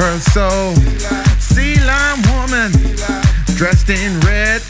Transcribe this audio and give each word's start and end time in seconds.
Her 0.00 0.18
soul. 0.32 0.74
Sea 1.38 1.76
lime 1.84 2.22
woman, 2.32 2.72
dressed 3.54 3.90
in 3.90 4.18
red, 4.20 4.62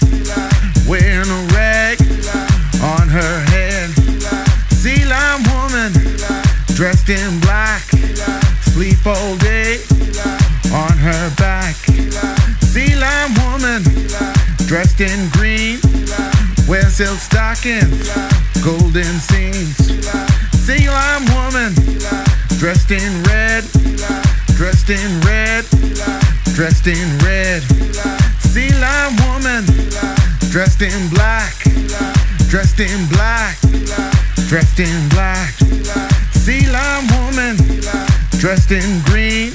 wearing 0.89 1.31
a 1.31 1.43
rag 1.55 2.01
on 2.83 3.07
her 3.07 3.39
head. 3.55 3.91
Sea 4.75 5.05
lime 5.05 5.43
woman, 5.55 5.93
dressed 6.75 7.11
in 7.11 7.39
black, 7.41 7.83
sleep 8.75 9.07
all 9.07 9.37
day 9.37 9.79
on 10.75 10.99
her 10.99 11.31
back. 11.37 11.77
Sea 12.73 12.97
lime 12.97 13.35
woman, 13.47 13.83
dressed 14.67 15.01
in 15.01 15.29
green, 15.31 15.79
wear 16.67 16.91
silk 16.91 17.19
stockings, 17.19 18.11
golden 18.65 19.15
seams. 19.31 19.77
Sea 20.67 20.89
lime 20.89 21.27
woman, 21.37 21.73
dressed 22.59 22.91
in 22.91 23.23
red, 23.25 23.63
dressed 24.61 24.91
in 24.91 25.21
red, 25.21 25.65
dressed 26.53 26.87
in 26.87 27.09
red. 27.25 27.63
Sea 28.41 28.69
lime 28.75 29.17
woman, 29.25 29.65
dressed 30.51 30.83
in 30.83 31.09
black, 31.09 31.55
dressed 32.47 32.79
in 32.79 33.09
black, 33.09 33.57
dressed 34.49 34.79
in 34.79 35.09
black. 35.09 35.55
Sea 36.33 36.69
lime 36.69 37.07
woman, 37.17 37.57
dressed 38.37 38.71
in 38.71 39.01
green, 39.07 39.51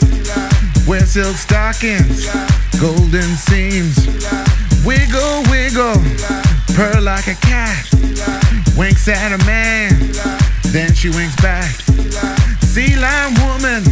wear 0.88 1.06
silk 1.06 1.36
stockings, 1.36 2.26
golden 2.82 3.30
seams. 3.38 4.08
Wiggle, 4.84 5.44
wiggle, 5.52 6.02
purr 6.74 7.00
like 7.00 7.28
a 7.28 7.36
cat, 7.46 7.86
winks 8.76 9.08
at 9.08 9.32
a 9.40 9.46
man, 9.46 9.92
then 10.74 10.92
she 10.96 11.10
winks 11.10 11.36
back. 11.44 11.70
Sea 12.76 12.96
lime 12.98 13.34
woman, 13.46 13.84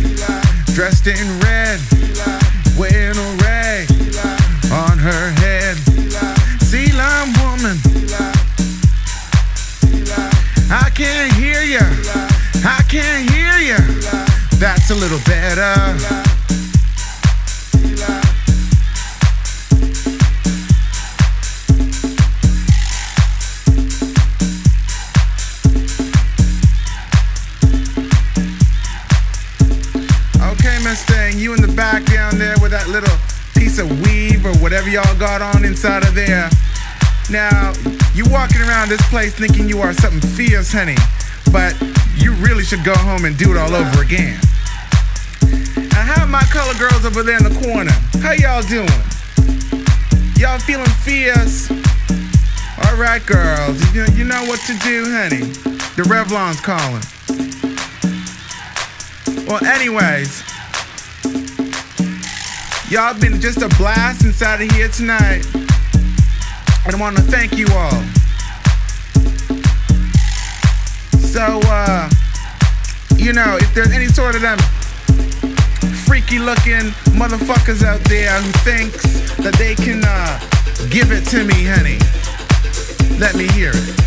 dressed 0.73 1.05
in 1.05 1.39
red, 1.39 1.79
wearing 2.77 3.15
a 3.15 3.37
rag 3.43 3.87
on 4.71 4.97
her 4.97 5.31
head. 5.37 5.77
Sea 6.61 6.91
lime 6.93 7.31
woman, 7.43 7.77
I 10.71 10.89
can't 10.95 11.31
hear 11.33 11.61
ya, 11.61 11.85
I 12.65 12.81
can't 12.89 13.29
hear 13.29 13.53
ya. 13.59 13.77
That's 14.57 14.89
a 14.89 14.95
little 14.95 15.21
better. 15.25 16.33
That 32.73 32.89
little 32.89 33.13
piece 33.53 33.77
of 33.77 33.85
weave 34.01 34.43
or 34.43 34.57
whatever 34.57 34.89
y'all 34.89 35.05
got 35.19 35.43
on 35.43 35.63
inside 35.63 36.01
of 36.01 36.15
there. 36.15 36.49
Now, 37.29 37.71
you 38.15 38.25
walking 38.33 38.61
around 38.61 38.89
this 38.89 39.01
place 39.09 39.35
thinking 39.35 39.69
you 39.69 39.79
are 39.81 39.93
something 39.93 40.27
fierce, 40.31 40.73
honey, 40.73 40.97
but 41.51 41.77
you 42.17 42.33
really 42.41 42.63
should 42.63 42.83
go 42.83 42.95
home 42.97 43.25
and 43.25 43.37
do 43.37 43.53
it 43.53 43.57
all 43.57 43.75
over 43.75 44.01
again. 44.01 44.41
I 45.93 46.01
have 46.01 46.27
my 46.29 46.41
color 46.49 46.73
girls 46.81 47.05
over 47.05 47.21
there 47.21 47.37
in 47.37 47.45
the 47.45 47.53
corner. 47.61 47.93
How 48.25 48.33
y'all 48.33 48.65
doing? 48.65 48.89
Y'all 50.41 50.57
feeling 50.57 50.89
fierce? 51.05 51.69
All 52.89 52.97
right, 52.97 53.21
girls, 53.23 53.77
you 53.93 54.01
know, 54.01 54.13
you 54.17 54.23
know 54.25 54.43
what 54.49 54.59
to 54.65 54.73
do, 54.81 55.05
honey. 55.13 55.45
The 55.93 56.09
Revlon's 56.09 56.59
calling. 56.59 57.05
Well, 59.45 59.63
anyways, 59.63 60.41
y'all 62.93 63.19
been 63.19 63.41
just 63.41 63.59
a 63.63 63.69
blast 63.69 64.23
inside 64.23 64.61
of 64.61 64.69
here 64.69 64.87
tonight. 64.87 65.43
And 66.85 66.95
I 66.95 66.99
want 66.99 67.17
to 67.17 67.23
thank 67.23 67.57
you 67.57 67.65
all. 67.71 67.89
So, 71.17 71.59
uh, 71.65 72.07
you 73.15 73.33
know, 73.33 73.57
if 73.57 73.73
there's 73.73 73.91
any 73.93 74.05
sort 74.05 74.35
of 74.35 74.41
them 74.41 74.59
freaky 76.05 76.37
looking 76.37 76.93
motherfuckers 77.17 77.83
out 77.83 77.99
there 78.01 78.39
who 78.39 78.51
thinks 78.61 79.01
that 79.37 79.55
they 79.57 79.73
can 79.73 80.03
uh, 80.05 80.39
give 80.91 81.11
it 81.11 81.25
to 81.29 81.43
me, 81.43 81.65
honey, 81.65 81.97
let 83.17 83.33
me 83.33 83.47
hear 83.53 83.71
it. 83.73 84.03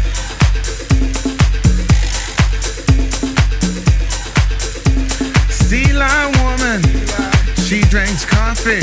Sea 5.51 5.93
lime 5.93 6.30
woman, 6.45 7.25
she 7.66 7.80
drinks 7.80 8.24
coffee, 8.24 8.78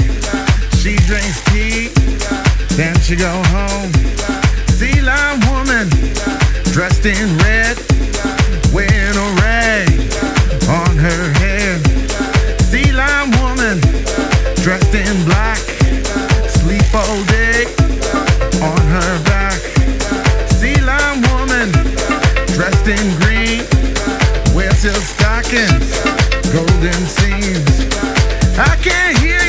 she 0.76 0.98
drinks 1.08 1.40
tea, 1.46 1.88
then 2.76 2.94
she 3.00 3.16
go 3.16 3.32
home. 3.48 3.90
Sea 4.76 5.00
lime 5.00 5.40
woman, 5.48 5.88
dressed 6.76 7.06
in 7.06 7.38
red, 7.38 7.80
wearing 8.74 9.16
a 9.16 9.30
rag 9.40 9.88
on 10.68 10.98
her 10.98 11.32
head. 11.40 11.80
Sea 12.60 12.92
lime 12.92 13.32
woman, 13.40 13.80
dressed 14.60 14.94
in 14.94 15.16
black, 15.24 15.60
sleep 16.60 16.84
all 16.94 17.24
day 17.32 17.64
on 18.60 18.84
her 18.96 19.24
back. 19.24 19.62
Sea 20.60 20.82
lime 20.82 21.22
woman, 21.32 21.72
dressed 22.52 22.88
in 22.88 23.06
green, 23.24 23.64
wear 24.54 24.76
silk 24.76 25.04
stockings, 25.16 26.04
golden 26.52 27.00
seams. 27.08 27.73
I 28.84 28.86
can't 28.86 29.18
hear 29.20 29.40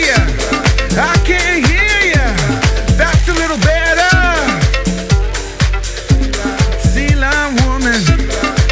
I 0.97 1.17
can't 1.27 1.67
hear 1.67 2.15
ya. 2.15 2.27
That's 2.97 3.27
a 3.27 3.33
little 3.33 3.59
better. 3.59 4.15
Sea 6.79 7.17
woman, 7.67 7.99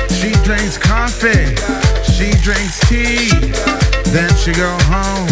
she 0.08 0.30
drinks 0.44 0.78
coffee, 0.78 1.56
she 2.12 2.30
drinks 2.44 2.78
tea, 2.88 3.30
then 4.12 4.32
she 4.36 4.52
go 4.52 4.70
home. 4.84 5.31